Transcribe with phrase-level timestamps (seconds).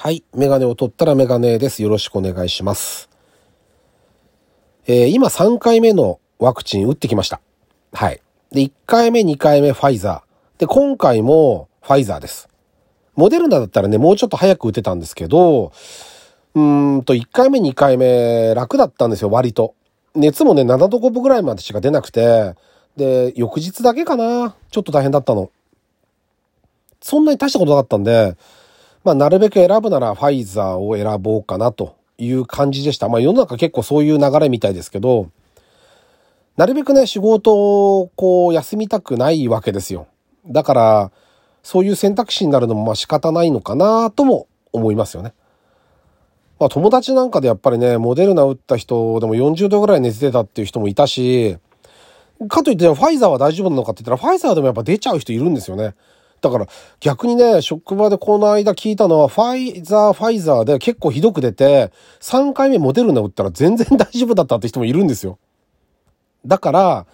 [0.00, 0.22] はい。
[0.32, 1.82] メガネを取ったらメガネです。
[1.82, 3.10] よろしくお願いします。
[4.86, 7.40] えー今3回目のワクチン打ってきました。
[7.92, 8.20] はい。
[8.52, 10.60] で、1回目、2回目ファイザー。
[10.60, 12.48] で、今回もファイザーです。
[13.16, 15.72] モデルナだったらね、もうちょっと早く打てたんですけど、
[16.54, 19.74] うーんと、1回目、2回目楽だったんですよ、割と。
[20.14, 22.54] 熱もね、7度5分ぐらいまでしか出なくて、
[22.96, 24.54] で、翌日だけかな。
[24.70, 25.50] ちょっと大変だったの。
[27.00, 28.36] そんなに大したことなかったんで、
[29.04, 33.08] まあ、なるべく選ぶならファイザーを選ぼうかなという感じでした。
[33.08, 35.30] まあ、世の中結構そういう流れみたいですけど、
[36.56, 40.08] なるべくね、仕事をこう休みたくないわけですよ。
[40.46, 41.12] だから、
[41.62, 45.34] そういう選択肢になるのもまあ仕方ないのかなとも思いますよね。
[46.58, 51.56] まあ、友達なんかでやっぱりね、モデルナ打った人でも40度ぐらい熱出たっていう人もいたし、
[52.48, 55.94] かといってファイザーは大丈夫なのかって言ったら、ファイザーでもやっぱ出ちゃう人いるんですよね。
[56.40, 56.66] だから
[57.00, 65.38] 逆にね、職場でこの間聞いたのは、ファイザー、ファイザーで結構ひどく出て、3回目モデルナ打ったら全然大丈夫だったって人もいるんですよ。
[66.46, 67.06] だから、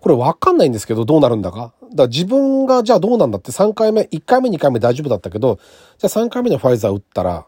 [0.00, 1.58] これわかんないんですけど、どうなるんだか。
[1.58, 5.58] だから自分がじゃあどうなんだって3回目、1回目2回目大丈夫だったけど、
[5.98, 7.46] じゃあ3回目のファイザー打ったら、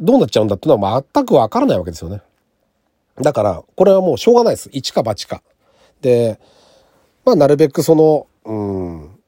[0.00, 2.22] どうなっちゃうんだっていうのは全くわからないわけですよね。
[3.20, 4.70] だから、これはもうしょうがないです。
[4.72, 5.42] 一か八か。
[6.00, 6.40] で、
[7.24, 9.19] まあ、なるべくその、うん、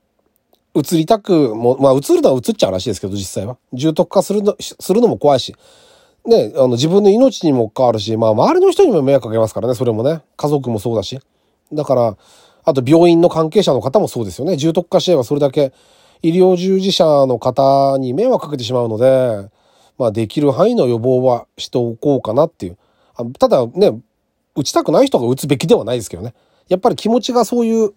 [0.75, 3.57] 移りたくも、まあ、移るのは移っちゃうらしいですけど、実際は。
[3.73, 5.55] 重篤化するの、するのも怖いし。
[6.25, 10.23] ね、あの、自分の命にも関わるし、まあ、周りの人にも迷惑かけますからね、それもね。
[10.37, 11.21] 家族もそうだし。
[11.73, 12.17] だから、
[12.65, 14.57] あと病院の関係者の方もそうですよね。
[14.57, 15.73] 重篤化しればそれだけ
[16.23, 19.51] 医療従事者の方に迷惑かけてしまうので、
[19.99, 22.79] まあ、できる範囲の予防はしておこうかなっていう。
[23.17, 24.01] あただね、
[24.55, 26.35] 打ちたくない人が打つべきではないですけどね。
[26.69, 27.93] やっぱり気持ちがそういう、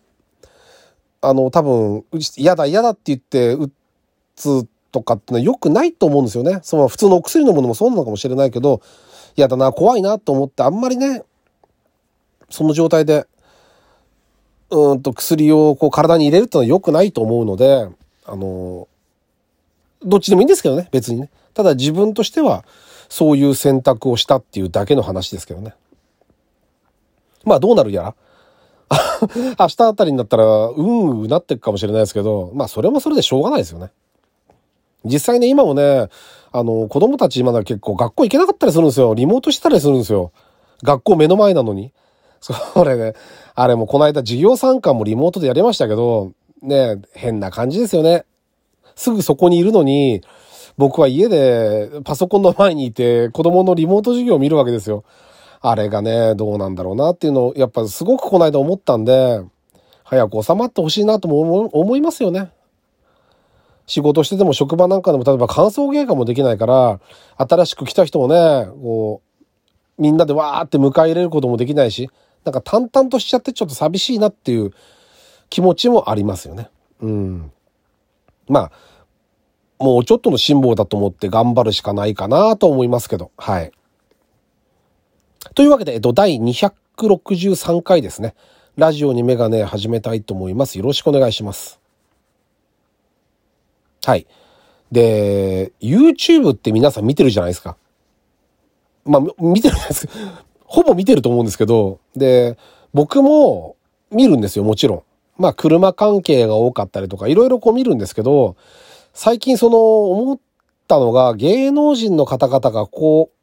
[1.28, 2.06] あの、多分、
[2.38, 3.72] 嫌だ嫌だって言って打
[4.36, 6.60] つとかってのは良くないと思うんですよね。
[6.64, 8.82] その普通のお薬飲むのもそうなのかもしれないけど、
[9.36, 11.24] 嫌だな、怖いなと思ってあんまりね、
[12.50, 13.26] その状態で、
[14.70, 17.90] うんと薬をこう体に入れるってのは良くないと思うので、
[18.26, 18.88] あの、
[20.04, 21.30] どっちでもいいんですけどね、別にね。
[21.54, 22.64] ただ自分としては、
[23.10, 25.74] そういう選択をしたっていうだけの話ですけどね。
[27.44, 28.16] まあどうなるやら。
[29.60, 33.92] 明日あたりになったら、うんうなっていくかもしれないですけど、まあそれもそれでしょうがないですよね。
[35.04, 36.10] 実際ね、今もね、
[36.52, 39.14] あの、子供たちまだ結構学校行けなかったりするんですよ。
[39.14, 40.32] リモートしたりするんですよ。
[40.84, 41.92] 学校目の前なのに。
[42.42, 43.14] それね、
[43.56, 46.32] あれもこの間授業参観もリモートでやりましたけど、
[46.62, 48.26] ね、変な感じですよね。
[48.96, 50.22] すぐそこにいるのに、
[50.78, 55.04] 僕は家でパソコンの前にいて子供のリモート授業を見るわけですよ。
[55.62, 59.42] あれがね、どうなんだろうなっていうのを、やっぱすごくこの間思ったんで、
[60.04, 62.52] 早く収まってほしいなとも思いますよね。
[63.88, 67.00] 仕事してても職場なんかでも例えば感想芸化もできないから、
[67.38, 72.10] 新しく来た人をね、こう、みんなでわーって迎え入れることもできないし、
[72.44, 74.72] なんか淡々としちゃってちょっと寂しいなっていう
[75.50, 76.70] 気持ちもありますよね。
[77.02, 77.52] うん。
[78.48, 78.72] ま
[79.80, 83.72] あ、もうちょっとの辛抱だと思って頑張るしかないかなと思いますけど、はい。
[85.54, 88.34] というわけで、えっと、第263回ですね。
[88.78, 90.78] ラジオにメガネ始めたいと思います。
[90.78, 91.80] よろしくお願いします。
[94.04, 94.28] はい。
[94.92, 97.78] で、YouTube って皆さん見てるじゃないですか。
[99.06, 100.14] まあ、見てるんですか。
[100.66, 102.58] ほぼ見てると思うんですけど、で、
[102.94, 103.76] 僕も
[104.12, 105.04] 見るんですよ、もちろん。
[105.38, 108.56] まあ、車関係が多かったりとか、いろいろこう見るんですけど、
[109.14, 110.40] 最近その、思っ
[110.88, 113.35] たのが、芸能人の方々がこう、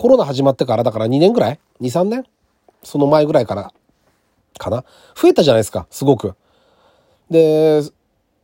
[0.00, 2.24] コロナ始まってから、だから2年ぐらい ?2、3年？
[2.82, 3.70] その前ぐらいから、
[4.56, 4.82] かな？
[5.14, 6.36] 増えたじゃないですか、すごく。
[7.28, 7.82] で、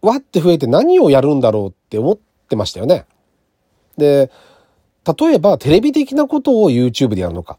[0.03, 2.19] わって増えて何をやるんだろうって思っ
[2.51, 3.07] てましたよね。
[3.97, 4.31] で、
[5.19, 7.57] 例えばテレビ的なことを YouTube でやるのか。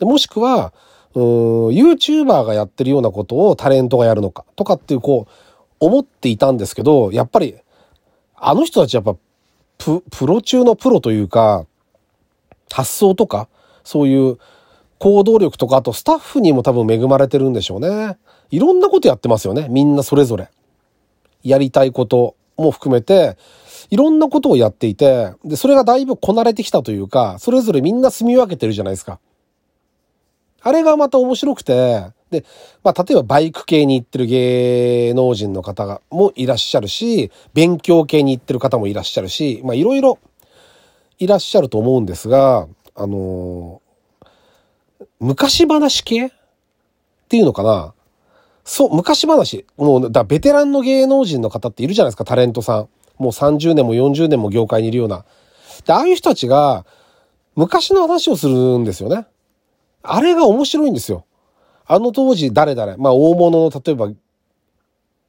[0.00, 0.72] でもしくは、
[1.14, 4.44] うーん、YouTuber がやってるようなことをタレントがやるのか。
[4.56, 5.32] とかっていう、こう、
[5.78, 7.54] 思っていたんですけど、やっぱり、
[8.34, 9.14] あの人たちやっぱ、
[9.78, 11.64] プ、プロ中のプロというか、
[12.70, 13.48] 発想とか、
[13.84, 14.38] そういう
[14.98, 18.18] 行動力とか、あとスタッフにも多分恵まれてるんでしょうね。
[18.50, 19.66] いろんなことやってますよね。
[19.70, 20.50] みんなそれぞれ。
[21.42, 23.36] やりたいことも含めて、
[23.90, 29.18] いろんなことをやっていて、で、それがだいぶこなれてきたというか、それぞれみんな住み分けてるじゃないですか。
[30.62, 32.44] あれがまた面白くて、で、
[32.84, 40.18] まあ、例えばバイク系に行ってる芸能人の方もいらっしゃるし、勉強系に行ってる方もいらっしゃるし、まあ、いろいろ
[41.20, 43.90] いらっしゃると思うんですが、あのー
[45.20, 46.30] 昔話系っ
[47.28, 47.94] ていうのかな？
[48.64, 49.66] そう、昔話。
[49.76, 52.88] もう、だベテランの芸能人の方っているじゃないですか、タレントさん。
[53.18, 55.26] もう30年も40年も業界にいるような。
[55.84, 56.86] で、ああいう人たちが、
[57.54, 59.26] 昔の話をするんですよね。
[60.02, 61.26] あれが面白いんですよ。
[61.86, 64.10] あの当時誰々、まあ大物の、例えば、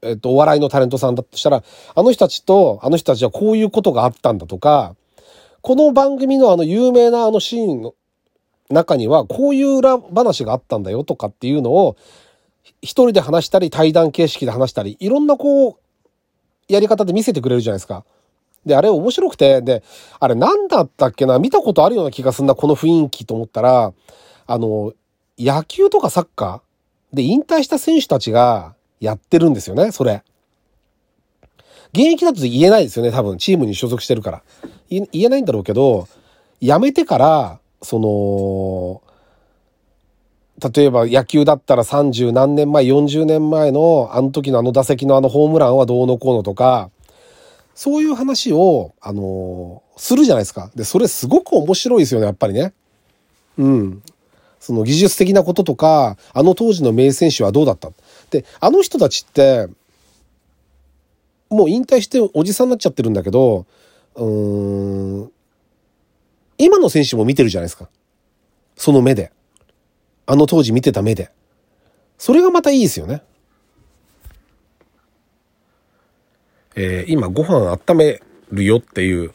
[0.04, 1.64] えっと、お笑いのタレントさんだとしたら、
[1.96, 4.96] あの人たちと、あの人たちはこういうことがあったんだとか、
[5.62, 7.94] この番組のあの有名なあのシーンの
[8.70, 11.98] 中には、こういう裏話があったんだよとかっていうのを、
[12.82, 15.76] 一人で話したり、対談形式で話したり、いろんなこう、
[16.68, 18.06] やり方で見せてくれるじゃないですか。
[18.66, 19.84] で、あれ面白くて、で、
[20.20, 23.94] あれ何だったっけな見たことあるような気がすんな、この雰囲気と思ったら、
[24.48, 24.94] あの、
[25.38, 30.24] 野球とかサッカーで引退した選手たちがやってるんですよね、それ。
[31.94, 33.38] 現役だと言えないですよね、多分。
[33.38, 34.44] チームに所属してるから。
[34.90, 36.08] 言えないんだろうけど、
[36.62, 39.02] 辞めてから、その、
[40.76, 46.92] 例えば野球だったら30何年前、40年前のあの時のあの打席のあのホームランはどうのこうのとか、
[47.74, 50.70] そういう話を、あのー、するじゃないですか。
[50.76, 52.74] で、それすごく面白いですよね、やっぱりね。
[53.58, 54.04] うん。
[54.60, 57.90] その技術的なこととか、あの当時の名選手はどうだった？
[58.30, 59.68] で、あの人たちって、
[61.52, 63.66] もう引退しておじさんになっちゃってるんだけど、
[64.16, 65.32] うーん、
[66.58, 67.90] 今の選手も見てるじゃないですか。
[68.78, 69.32] その目で。
[70.26, 71.30] あの当時見てた目で。
[72.18, 73.22] それがまたいいですよね。
[76.76, 78.22] えー、今ご飯温め
[78.52, 79.34] るよっていう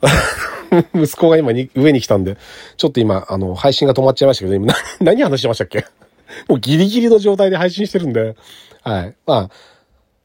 [0.94, 2.36] 息子が今に上に来たんで、
[2.76, 5.84] ちょっと今、あの、配信が止まっちゃいましたけど、今何話してましたっけ？
[6.48, 8.36] もうギリギリの状態で配信してるんで、
[8.82, 9.16] はい。
[9.26, 9.50] まあ、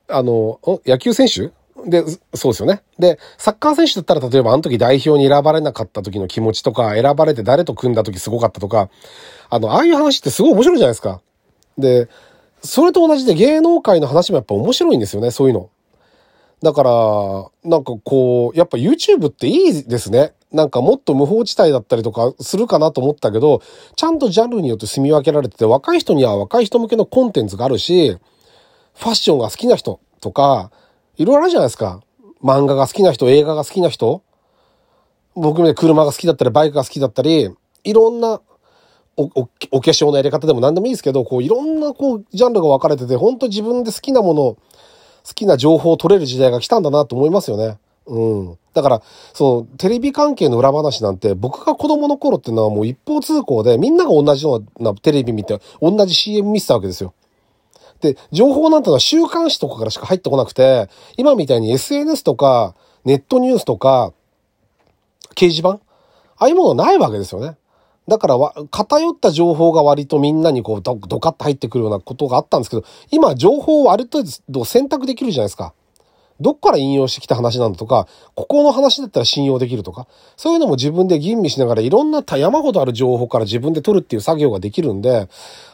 [0.08, 1.52] あの、野球選手？
[1.88, 2.04] で、
[2.34, 2.82] そうですよね。
[2.98, 8.90] で、サッカー選手だったら、例えばあの時代表に選ばれなかった時の気持ちとか、選ばれて誰と組んだ時すごかったとか、
[9.50, 11.22] あの、ああいう話ってすごい面白いじゃないですか。
[11.78, 12.08] で、
[12.64, 15.70] それと同じで芸能界の話もやっぱ面白いんですよね、そういうの。
[16.64, 16.92] だから、
[17.64, 20.34] なんかこう、やっぱ YouTube っていいですね。
[20.52, 23.62] なんかもっと無法地帯だったりとかするかなと思ったけど、
[23.98, 28.18] ちゃんとジャンルによって住み分けられてて、若い人には若い人向けのコンテンツがあるし、
[28.96, 30.72] ファッションが好きな人とか、
[31.18, 32.02] いろいろあるじゃないですか。
[32.44, 34.22] 漫画が好きな人、映画が好きな人。
[35.36, 37.50] 僕ね、車が好きだったり、バイクが好きだったり、
[37.84, 38.42] いろんな
[39.18, 44.58] お、お、お化粧のやり方でも何でもいいですけど、こういろんなこう、ジャンルが分かれてて、本当自分で好きなもの
[45.26, 47.78] 好きな情報を取れる時代が来たんだなと思いますよね。
[48.06, 48.58] うん。
[48.74, 49.02] だから、
[49.34, 57.14] その、テレビ関係の裏話なんて、僕が子供の頃っていうのはもう一方通行で、みんなが同じようなテレビ見て、同じ CM 見てたわけですよ。
[58.02, 64.14] で、情報なんてのは週刊誌とかからしか入ってこなくて、今みたいに SNS とか、ネットニュースとか、
[65.36, 65.80] 掲示板？
[66.38, 67.58] ああいうものないわけですよね。
[68.08, 68.38] だから、
[68.70, 74.24] 偏った情報が割とみんなにこうド、カッと入ってくるようなことがあったんですけど、今情報を割と
[74.66, 75.74] 選択できるじゃないですか。
[76.40, 85.30] どっから引用してきた話なんだとか、ここの話だったら信用できるとか、そういうのも自分で吟味しながらいろんな山ほどある情報から自分で取るっていう作業ができるんで、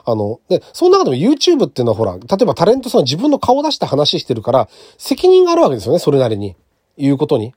[0.06, 6.56] あの、で、その中でも YouTube っていうのはほら、例えばタレントさん自分の顔出して話してるから、責任があるわけですよね、それなりに。
[6.98, 7.54] 言うことに。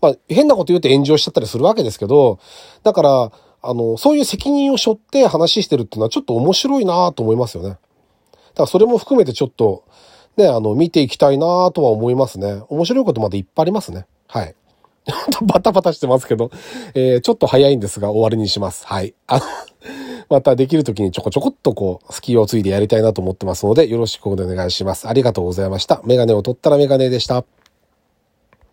[0.00, 2.38] まあ、変なこと言うと炎上しちゃったりするわけですけど、
[2.82, 7.70] だから、あの、そういう責任を背負って話してるっていうのはちょっと面白いなと思いますよね。
[7.70, 7.80] だか
[8.58, 9.84] らそれも含めてちょっと、
[10.36, 12.62] ね、あの、見ていきたいなとは思いますね。
[12.68, 14.06] 面白いことまでいっぱいありますね。
[14.26, 14.54] はい。
[15.46, 16.50] バタバタしてますけど、
[16.94, 18.86] えー、ちょっと早いんですが終わりにします。
[18.86, 19.14] はい。
[19.26, 19.44] あの
[20.30, 25.06] またできる時にちょこちょこっとこう、スキーをついでやりたいなと思ってますので、よろしくお願いします。
[25.06, 26.00] ありがとうございました。
[26.04, 27.44] メガネを取ったらメガネでした。